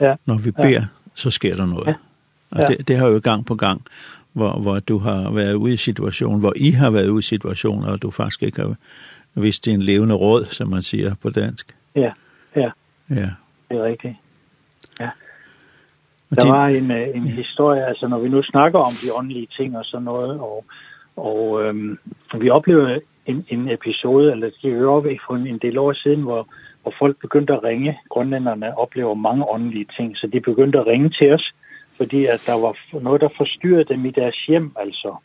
[0.00, 0.14] ja.
[0.26, 0.84] når vi beder, ja.
[1.14, 1.86] så sker der noget.
[1.86, 1.94] Ja.
[2.50, 3.82] Og det, det har jo gang på gang,
[4.32, 7.88] hvor, hvor du har været ude i situationen, hvor I har været ude i situationer,
[7.88, 8.74] og du faktisk ikke har
[9.34, 11.76] vist din levende råd, som man siger på dansk.
[11.96, 12.10] Ja,
[12.56, 12.70] ja.
[13.10, 13.30] Ja.
[13.68, 14.14] Det er rigtigt.
[15.00, 15.10] Ja.
[16.36, 19.84] Der var en, en historie, altså når vi nu snakker om de åndelige ting og
[19.84, 20.64] sådan noget, og
[21.18, 21.98] Og øhm,
[22.40, 26.48] vi oplevede en, en episode, eller det hører vi for en del år siden, hvor,
[26.82, 27.98] hvor folk begyndte at ringe.
[28.08, 31.54] Grønlænderne oplever mange åndelige ting, så de begyndte at ringe til os,
[31.96, 35.16] fordi at der var noget, der forstyrrede dem i deres hjem, altså.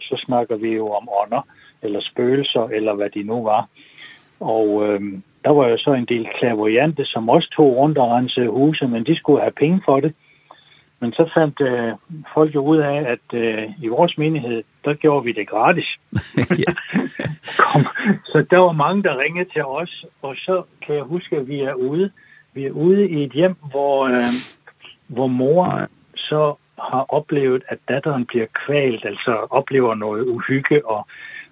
[0.00, 1.42] Så snakker vi jo om ånder,
[1.82, 3.68] eller spøgelser, eller hvad de nu var.
[4.40, 8.48] Og øhm, der var jo så en del klavoyante, som også tog rundt og rensede
[8.48, 10.14] huse, men de skulle have penge for det.
[11.02, 11.92] Men så fandt øh,
[12.34, 15.88] folk jo ud af, at øh, i vores menighed, der gjorde vi det gratis.
[17.62, 17.82] Kom.
[18.24, 21.60] Så der var mange, der ringede til os, og så kan jeg huske, at vi
[21.60, 22.10] er ude,
[22.54, 24.32] vi er ude i et hjem, hvor, øh,
[25.06, 31.06] hvor mor så har oplevet, at datteren bliver kvalt, altså oplever noget uhygge, og,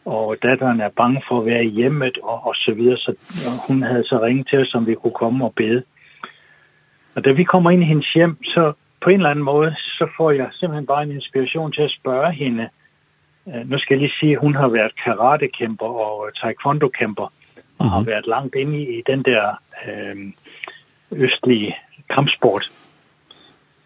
[0.05, 2.97] og datteren er bange for at være i hjemmet, og, og så videre.
[2.97, 3.11] Så
[3.49, 5.83] og hun havde så ringet til os, om vi kunne komme og bede.
[7.15, 10.09] Og da vi kommer ind i hendes hjem, så på en eller anden måde, så
[10.17, 12.69] får jeg simpelthen bare en inspiration til at spørge hende.
[13.65, 17.33] Nu skal jeg lige sige, at hun har været karatekæmper og taekwondo-kæmper, og
[17.81, 17.89] mm -hmm.
[17.89, 20.17] har været langt inde i, den der øh,
[21.13, 21.77] østlige
[22.11, 22.73] kampsport.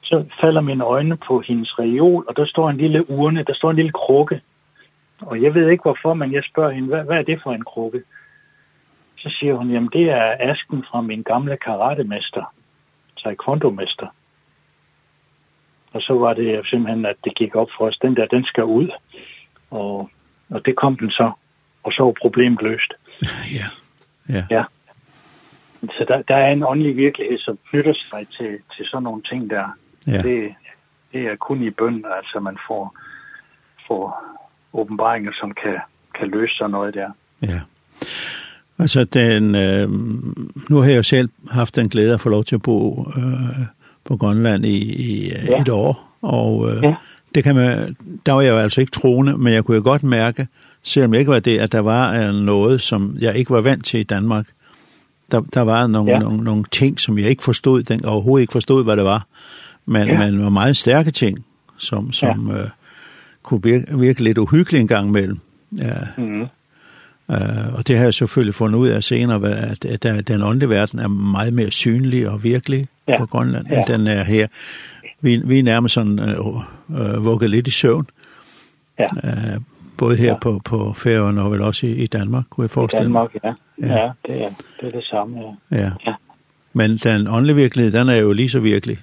[0.03, 3.71] Så falder mine øjne på hendes reol, og der står en lille urne, der står
[3.71, 4.41] en lille krukke.
[5.21, 7.65] Og jeg ved ikke hvorfor, men jeg spørger hende, hvad, hvad er det for en
[7.65, 8.03] krukke?
[9.19, 12.55] Så siger hun, jamen det er asken fra min gamle karatemester,
[13.19, 14.07] taekwondo-mester.
[15.95, 18.65] Og så var det simpelthen, at det gik op for os, den der, den skal
[18.65, 18.89] ud.
[19.71, 20.11] Og,
[20.51, 21.33] og det kom den så,
[21.83, 22.93] og så var problemet løst.
[23.59, 23.69] Ja,
[24.35, 24.45] ja.
[24.51, 24.63] ja.
[25.83, 29.51] Så der, der er en åndelig virkelighed, som knytter sig til, til sådan nogle ting
[29.51, 29.77] der.
[30.07, 30.23] Ja.
[30.23, 30.55] Det,
[31.13, 32.97] det er kun i bøn, altså man får,
[33.87, 34.25] får
[34.73, 35.79] åbenbaringer, som kan,
[36.19, 37.11] kan løse sådan noget der.
[37.43, 37.61] Ja.
[38.79, 39.89] Altså, den, øh,
[40.71, 43.67] nu har jeg jo selv haft en glæde at få lov til at bo øh,
[44.05, 45.61] på Grønland i, i ja.
[45.61, 46.95] et år, og øh, ja.
[47.35, 50.03] det kan man, der var jeg jo altså ikke troende, men jeg kunne jo godt
[50.03, 50.47] mærke,
[50.83, 54.01] selvom jeg ikke var det, at der var noget, som jeg ikke var vant til
[54.01, 54.47] i Danmark.
[55.31, 56.19] Der, der var nogle, ja.
[56.19, 59.27] nogle, nogle ting, som jeg ikke forstod, den, overhovedet ikke forstod, hvad det var,
[59.87, 60.19] men, ja.
[60.19, 61.45] men var meget stærke ting,
[61.79, 62.59] som, som ja.
[62.59, 62.69] øh,
[63.43, 65.39] kunne virke, virke lidt uhyggeligt en gang imellem.
[65.79, 65.95] Ja.
[66.19, 66.47] Mm.
[67.29, 70.71] Uh, og det har jeg selvfølgelig fundet ud af senere, at, at, at den åndelige
[70.71, 73.19] verden er meget mere synlig og virkelig, ja.
[73.19, 73.83] på Grønland, ja.
[73.87, 74.47] den er her.
[75.21, 78.07] Vi, vi er nærmest sådan øh, vugget lidt i søvn.
[78.99, 79.07] Ja.
[79.25, 79.61] Øh,
[79.99, 80.39] både her ja.
[80.39, 83.29] på, på Færøerne og vel også i, i Danmark, kunne jeg forestille mig.
[83.35, 83.87] I Danmark, ja.
[83.87, 85.77] Ja, ja det, er, det er det samme, ja.
[85.79, 85.91] ja.
[86.07, 86.15] ja.
[86.73, 88.99] Men den åndelige virkelighed, den er jo lige så virkelig,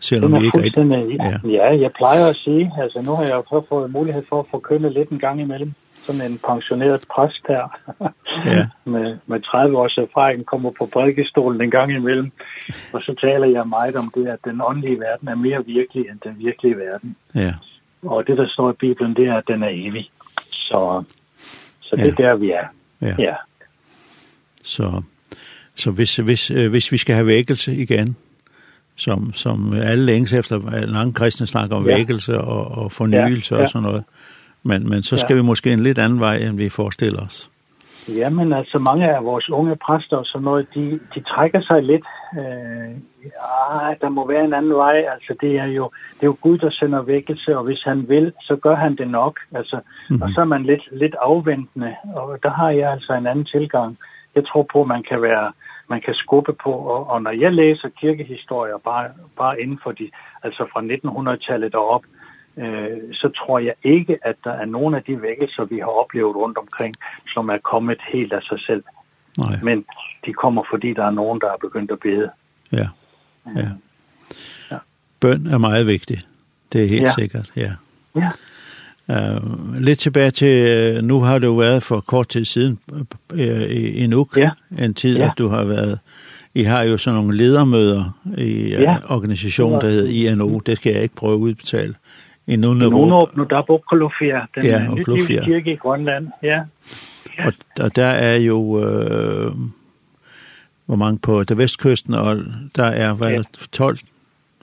[0.00, 0.84] selvom vi ikke rigtig...
[1.18, 1.48] Ja.
[1.48, 4.90] ja, jeg plejer at sige, altså nu har jeg jo fået mulighed for at forkynde
[4.90, 7.78] lidt en gang imellem, som en pensioneret præst her.
[8.46, 8.66] ja.
[8.94, 12.32] med, med 30 års erfaring, kommer på prædikestolen en gang imellem,
[12.92, 16.18] og så taler jeg meget om det, at den åndelige verden er mere virkelig end
[16.24, 17.16] den virkelige verden.
[17.34, 17.54] Ja.
[18.02, 20.10] Og det, der står i Bibelen, det er, at den er evig.
[20.46, 21.04] Så,
[21.80, 22.08] så det ja.
[22.08, 22.66] er der, vi er.
[23.00, 23.14] Ja.
[23.18, 23.34] ja.
[24.62, 25.02] Så,
[25.74, 28.16] så hvis, hvis, hvis vi skal have vækkelse igen,
[28.96, 31.96] som, som alle længes efter, mange kristne snakker om ja.
[31.96, 33.58] vækkelse og, og fornyelse ja.
[33.58, 33.64] ja.
[33.64, 34.04] og sådan noget,
[34.62, 35.40] men, men så skal ja.
[35.40, 37.50] vi måske en lidt anden vej, end vi forestiller os.
[38.08, 41.82] Ja, men altså mange af vores unge præster og sådan noget, de, de trækker sig
[41.82, 42.06] lidt.
[42.38, 42.90] Øh,
[43.24, 44.96] ja, der må være en anden vej.
[45.14, 48.32] Altså det er jo, det er jo Gud, der sender vækkelse, og hvis han vil,
[48.40, 49.40] så gør han det nok.
[49.54, 50.24] Altså, mm -hmm.
[50.24, 53.98] Og så er man lidt, lidt afventende, og der har jeg altså en anden tilgang.
[54.34, 55.52] Jeg tror på, man kan, være,
[55.88, 59.08] man kan skubbe på, og, og når jeg læser kirkehistorier, bare,
[59.38, 60.10] bare inden for de,
[60.42, 62.19] altså fra 1900-tallet og op, mm
[62.60, 66.36] eh så tror jeg ikke, at der er nogen af de vækkelser, vi har oplevet
[66.36, 66.94] rundt omkring,
[67.34, 68.84] som er kommet helt af sig selv.
[69.38, 69.58] Nej.
[69.62, 69.84] Men
[70.26, 72.30] de kommer, fordi der er nogen, der er begyndt at bede.
[72.72, 72.88] Ja,
[73.56, 73.68] ja.
[74.70, 74.76] ja.
[75.20, 76.18] Bøn er meget vigtig.
[76.72, 77.12] Det er helt ja.
[77.18, 77.72] sikkert, ja.
[78.16, 78.30] Ja.
[79.08, 84.06] Uh, lidt tilbage til, nu har du været for kort tid siden uh, i, i
[84.06, 84.50] Nuuk, ja.
[84.78, 85.24] en tid, ja.
[85.24, 85.98] at du har været
[86.54, 88.96] i har jo sådan nogle ledermøder i ja.
[89.08, 90.58] organisationen, organisation, der hedder INO.
[90.58, 91.94] Det skal jeg ikke prøve at udbetale.
[92.50, 92.92] I Nunnerup.
[92.92, 96.28] Nunnerup, nu der er Bokolofia, den ja, nytlige kirke i Grønland.
[96.42, 96.60] Ja.
[97.38, 97.46] ja.
[97.46, 98.84] Og, og der er jo...
[98.84, 99.52] Øh,
[100.90, 102.36] hvor mange på der vestkysten, og
[102.76, 103.42] der er hvad, ja.
[103.72, 103.98] 12,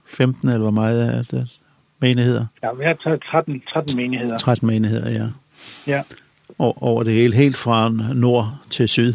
[0.06, 1.60] 15 eller hvor meget er det?
[2.00, 2.46] Menigheder?
[2.64, 4.38] Ja, vi har 13, 13 menigheder.
[4.38, 5.28] 13 menigheder, ja.
[5.88, 6.02] Ja.
[6.60, 9.14] Og over det hele, helt fra nord til syd.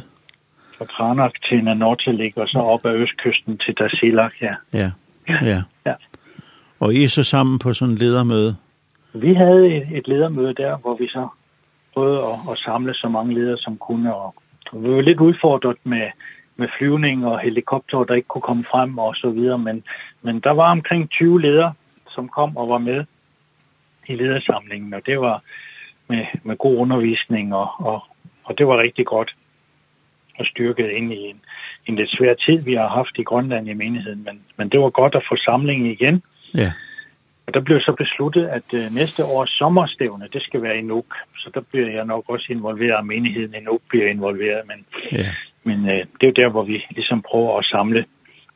[0.79, 4.55] Fra Kranach til Nanortelik, og så op ad østkysten til Dasilak, ja.
[4.73, 4.91] Ja,
[5.29, 5.63] ja.
[5.87, 5.93] ja.
[6.83, 8.57] Og I er så sammen på sådan en ledermøde?
[9.14, 11.29] Vi havde et, et ledermøde der, hvor vi så
[11.95, 14.14] prøvede at, at samle så mange ledere som kunne.
[14.14, 14.35] Og
[14.73, 16.11] vi var lidt udfordret med,
[16.57, 19.59] med flyvning og helikopter, der ikke kunne komme frem og så videre.
[19.59, 19.85] Men,
[20.23, 21.73] men der var omkring 20 ledere,
[22.11, 23.05] som kom og var med
[24.09, 24.95] i ledersamlingen.
[24.95, 25.42] Og det var
[26.09, 28.01] med, med god undervisning, og, og,
[28.45, 29.35] og det var rigtig godt
[30.38, 31.40] og styrket ind i en,
[31.87, 34.23] en lidt svær tid, vi har haft i Grønland i menigheden.
[34.25, 36.23] Men, men det var godt at få samlingen igen
[36.55, 36.73] Ja.
[37.47, 41.15] Og der blev så besluttet, at øh, næste års sommerstævne, det skal være i Nuuk.
[41.37, 44.61] Så der bliver jeg nok også involveret, og menigheden i Nuuk bliver involveret.
[44.67, 45.27] Men, ja.
[45.65, 48.05] men øh, det er jo der, hvor vi ligesom prøver at samle,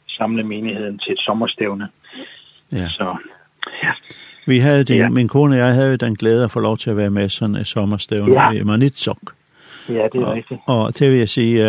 [0.09, 1.89] samle menigheden til et sommerstævne.
[2.73, 2.89] Ja.
[2.89, 3.17] Så,
[3.83, 3.93] ja.
[4.47, 5.09] Vi havde det, ja.
[5.09, 7.55] min kone og jeg havde den glæde at få lov til at være med sådan
[7.57, 8.51] et sommerstævne ja.
[8.51, 9.19] i Manitsok.
[9.89, 10.61] Ja, det er og, rigtigt.
[10.67, 11.65] Og det vil jeg sige,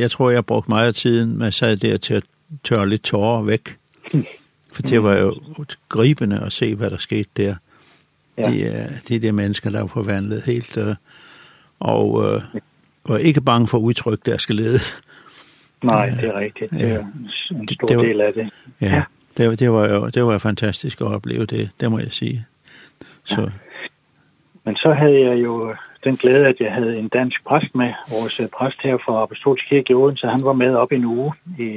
[0.00, 2.24] jeg tror, jeg brugte meget af tiden med at sad der til at
[2.64, 3.76] tørre lidt tårer væk.
[4.76, 5.34] For det var jo
[5.88, 7.54] gribende at se, hvad der skete der.
[8.38, 8.42] Ja.
[8.42, 10.94] Det er de der mennesker, der var forvandlet helt, øh,
[11.80, 12.42] og øh,
[13.08, 14.78] var ikke bange for udtryk, der deres lede.
[15.84, 16.70] Nej, det er rigtigt.
[16.70, 17.04] Det er
[17.50, 18.50] en stor det, var, del af det.
[18.80, 19.02] Ja, ja.
[19.36, 22.46] Det, det, var jo, det var fantastisk at opleve det, det må jeg sige.
[23.24, 23.40] Så.
[23.40, 23.46] Ja.
[24.64, 25.74] Men så havde jeg jo
[26.08, 27.90] den glæde, at jeg havde en dansk præst med.
[28.14, 31.32] Vores præst her fra Apostolsk Kirke i Odense, han var med op i en uge
[31.58, 31.68] i,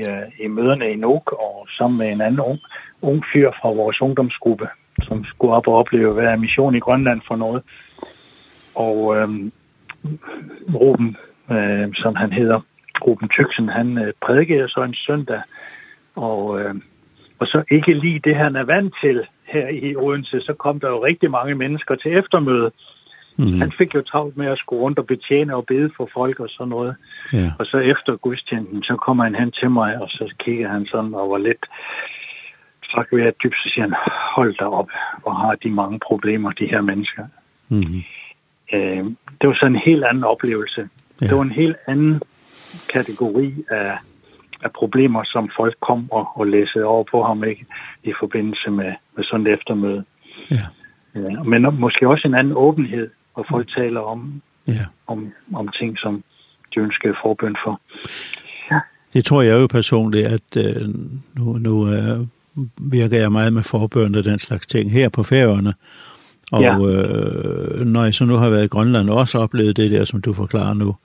[0.43, 2.59] i møderne i NOK, og sammen med en anden ung,
[3.01, 4.67] ung fyr fra vores ungdomsgruppe,
[5.07, 7.61] som skulle op og opleve, hvad er mission i Grønland for noget.
[8.75, 9.51] Og øhm,
[10.73, 11.17] Ruben,
[11.51, 12.59] øh, som han hedder,
[13.05, 15.41] Ruben Tyksen, han øh, prædikede så en søndag,
[16.15, 16.75] og, øh,
[17.39, 20.89] og så ikke lige det, han er vant til her i Odense, så kom der
[20.89, 22.71] jo rigtig mange mennesker til eftermøde,
[23.39, 23.59] Mm.
[23.61, 26.49] Han fik jo travlt med at skulle rundt og betjene og bede for folk og
[26.49, 26.95] sådan noget.
[27.33, 27.51] Ja.
[27.59, 31.13] Og så efter gudstjenesten, så kommer han hen til mig, og så kigger han sådan
[31.13, 31.65] og var lidt
[32.91, 33.95] træk ved at dybt, så siger han,
[34.35, 34.89] hold da op,
[35.21, 37.25] hvor har de mange problemer, de her mennesker.
[37.69, 38.03] Mm.
[38.73, 39.03] Øh,
[39.39, 40.89] det var sådan en helt anden oplevelse.
[41.21, 41.25] Ja.
[41.27, 42.21] Det var en helt anden
[42.93, 43.97] kategori af,
[44.63, 47.65] af problemer, som folk kom og, og læste over på ham ikke,
[48.03, 50.03] i forbindelse med, med sådan et eftermøde.
[50.51, 50.65] Ja.
[51.15, 54.85] Ja, men måske også en anden åbenhed hvor folk taler om, ja.
[55.07, 56.23] om, om ting, som
[56.75, 57.81] de ønsker forbøn for.
[58.71, 58.79] Ja.
[59.13, 60.89] Det tror jeg jo personligt, at øh,
[61.35, 62.19] nu, nu øh,
[62.77, 65.73] virker jeg meget med forbøn og den slags ting her på færøerne.
[66.51, 66.79] Og ja.
[66.79, 70.21] øh, når jeg så nu har været i Grønland og også oplevet det der, som
[70.21, 70.95] du forklarer nu,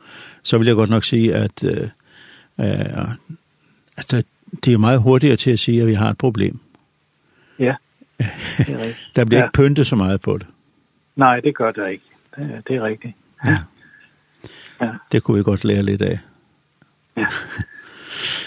[0.42, 1.88] så vil jeg godt nok sige, at øh,
[2.61, 3.09] øh,
[3.97, 4.23] altså,
[4.64, 6.59] det er meget hurtigere til at sige, at vi har et problem.
[7.59, 7.75] Ja.
[8.59, 9.44] Det er der bliver ja.
[9.44, 10.47] ikke pyntet så meget på det.
[11.16, 12.05] Nej, det gør det ikke
[12.37, 13.14] det, det er rigtigt.
[13.44, 13.57] Ja.
[14.81, 14.92] ja.
[15.12, 16.18] Det kunne vi godt lære lidt af.
[17.16, 17.27] Ja.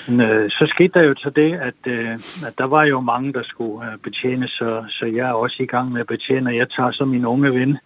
[0.08, 2.14] Men, øh, så skete der jo så det, at, øh,
[2.48, 5.66] at der var jo mange, der skulle øh, betjene, så, så jeg er også i
[5.66, 6.56] gang med at betjene.
[6.56, 7.78] Jeg tager så min unge ven,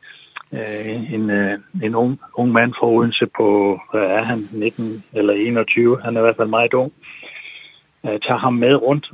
[0.54, 5.34] øh, en, øh, en ung, ung mand fra Odense på, hvad er han, 19 eller
[5.34, 6.92] 21, han er i hvert fald meget ung,
[8.06, 9.12] øh, tager ham med rundt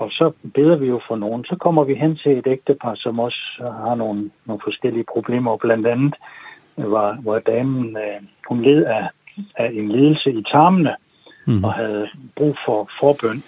[0.00, 1.44] Og så beder vi jo for nogen.
[1.44, 3.42] Så kommer vi hen til et ægtepar, som også
[3.84, 5.56] har nogle, nogle forskellige problemer.
[5.56, 6.14] Blandt andet
[6.76, 9.08] var, var damen, øh, hun led af,
[9.56, 10.94] af en lidelse i tarmene
[11.46, 11.64] mm.
[11.64, 13.42] og havde brug for forbøn.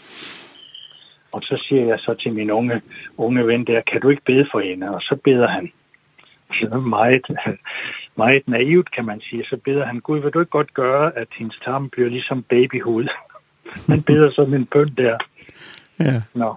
[1.33, 2.83] Og så siger jeg så til min unge,
[3.17, 4.95] unge ven der, kan du ikke bede for hende?
[4.95, 5.73] Og så beder han.
[6.53, 7.27] Så meget,
[8.17, 9.45] meget naivt, kan man sige.
[9.45, 13.09] Så beder han, Gud, vil du ikke godt gøre, at hendes tarm bliver ligesom babyhud?
[13.89, 15.19] Han beder sådan en bøn der.
[16.01, 16.23] Ja.
[16.35, 16.57] Nå.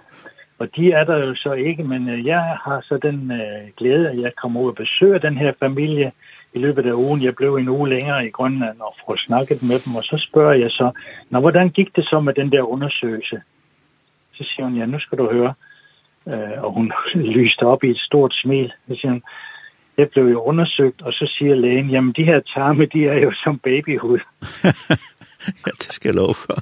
[0.59, 4.21] Og de er der jo så ikke, men jeg har så den øh, glæde, at
[4.21, 6.11] jeg kommer ud og besøger den her familie
[6.53, 7.23] i løbet af ugen.
[7.23, 10.53] Jeg blev en uge længere i Grønland og får snakket med dem, og så spørger
[10.53, 10.91] jeg så,
[11.29, 13.41] Nå, hvordan gik det så med den der undersøgelse?
[14.33, 15.53] Så siger hun, ja, nu skal du høre.
[16.27, 16.91] Øh, og hun
[17.37, 18.73] lyste op i et stort smil.
[18.87, 19.23] Så siger hun,
[19.97, 23.31] jeg blev jo undersøgt, og så siger lægen, jamen de her tarme, de er jo
[23.43, 24.19] som babyhud.
[25.65, 26.57] ja, det skal jeg love for.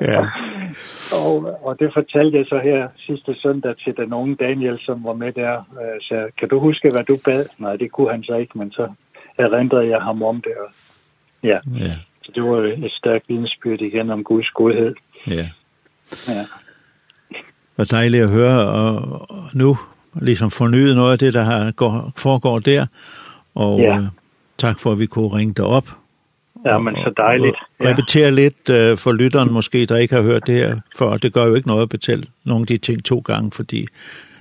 [0.00, 0.20] Ja.
[1.24, 5.12] og, og det fortalte jeg så her sidste søndag til den unge Daniel, som var
[5.12, 5.62] med der.
[6.00, 7.46] Så kan du huske, hvad du bad?
[7.58, 8.88] Nej, det kunne han så ikke, men så
[9.38, 10.52] erindrede jeg ham om det.
[10.64, 10.70] Og,
[11.42, 11.58] ja.
[11.78, 11.94] ja.
[12.22, 14.94] Så det var et stærkt vidensbyrd igen om Guds godhed.
[15.26, 15.48] Ja.
[16.28, 16.44] Ja.
[17.74, 19.22] Hvor dejligt at høre, og
[19.54, 19.76] nu
[20.14, 22.86] ligesom fornyet noget af det, der har, går, foregår der.
[23.54, 23.98] Og ja.
[24.58, 25.84] tak for, at vi kunne ringe dig op
[26.66, 27.56] Ja, men så dejligt.
[27.78, 31.16] Og, repetere lidt øh, for lytteren måske, der ikke har hørt det her før.
[31.16, 33.86] Det gør jo ikke noget at betale nogle af de ting to gange, fordi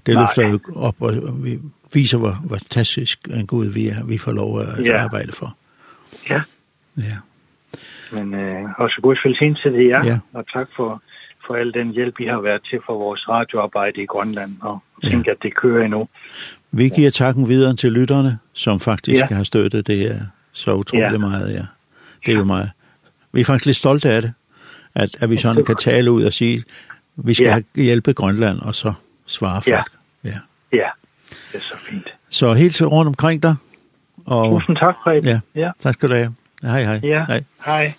[0.06, 0.24] det Nej.
[0.24, 1.60] løfter jo op, og vi
[1.94, 5.04] viser, hvor, hvor fantastisk en Gud vi er, vi får lov at ja.
[5.04, 5.58] arbejde for.
[6.30, 6.42] Ja.
[6.98, 7.18] Ja.
[8.12, 10.20] Men øh, også god velsignelse til jer, ja.
[10.34, 11.02] og tak for,
[11.48, 15.10] for al den hjælp, I har været til for vores radioarbejde i Grønland, og ja.
[15.10, 16.08] tænker, at det kører endnu.
[16.72, 19.36] Vi giver takken videre til lytterne, som faktisk ja.
[19.36, 20.20] har støttet det her
[20.52, 21.18] så utrolig ja.
[21.18, 21.66] meget, ja.
[22.28, 22.72] Det er jo meget.
[23.32, 24.34] Vi er faktisk lidt stolte af det,
[24.96, 26.64] at, at vi sådan kan tale ud og sige,
[27.16, 27.82] vi skal ja.
[27.82, 28.94] hjælpe Grønland, og så
[29.26, 29.92] svare folk.
[30.24, 30.30] Ja.
[30.30, 30.40] ja.
[30.74, 30.90] Ja,
[31.52, 32.14] det er så fint.
[32.30, 33.56] Så helt til rundt omkring dig.
[34.26, 34.50] Og...
[34.50, 35.24] Tusind tak, Fred.
[35.24, 35.40] Ja.
[35.56, 36.34] ja, tak skal du have.
[36.64, 37.00] Hej, hej.
[37.04, 37.44] Ja, hej.
[37.66, 37.94] hej.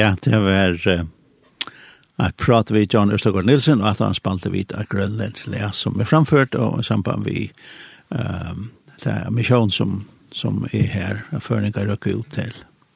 [0.00, 1.06] ja, det var uh,
[2.20, 6.00] at prate vi John Østergaard Nielsen, og at han spalte vi av Grønlands lea som
[6.00, 7.48] er framført, og i samband vi
[8.08, 8.70] um,
[9.00, 12.52] det er misjon som, som er her, og føringer røkker ut til,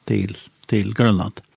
[0.09, 0.35] til,
[0.69, 1.41] til Grønland.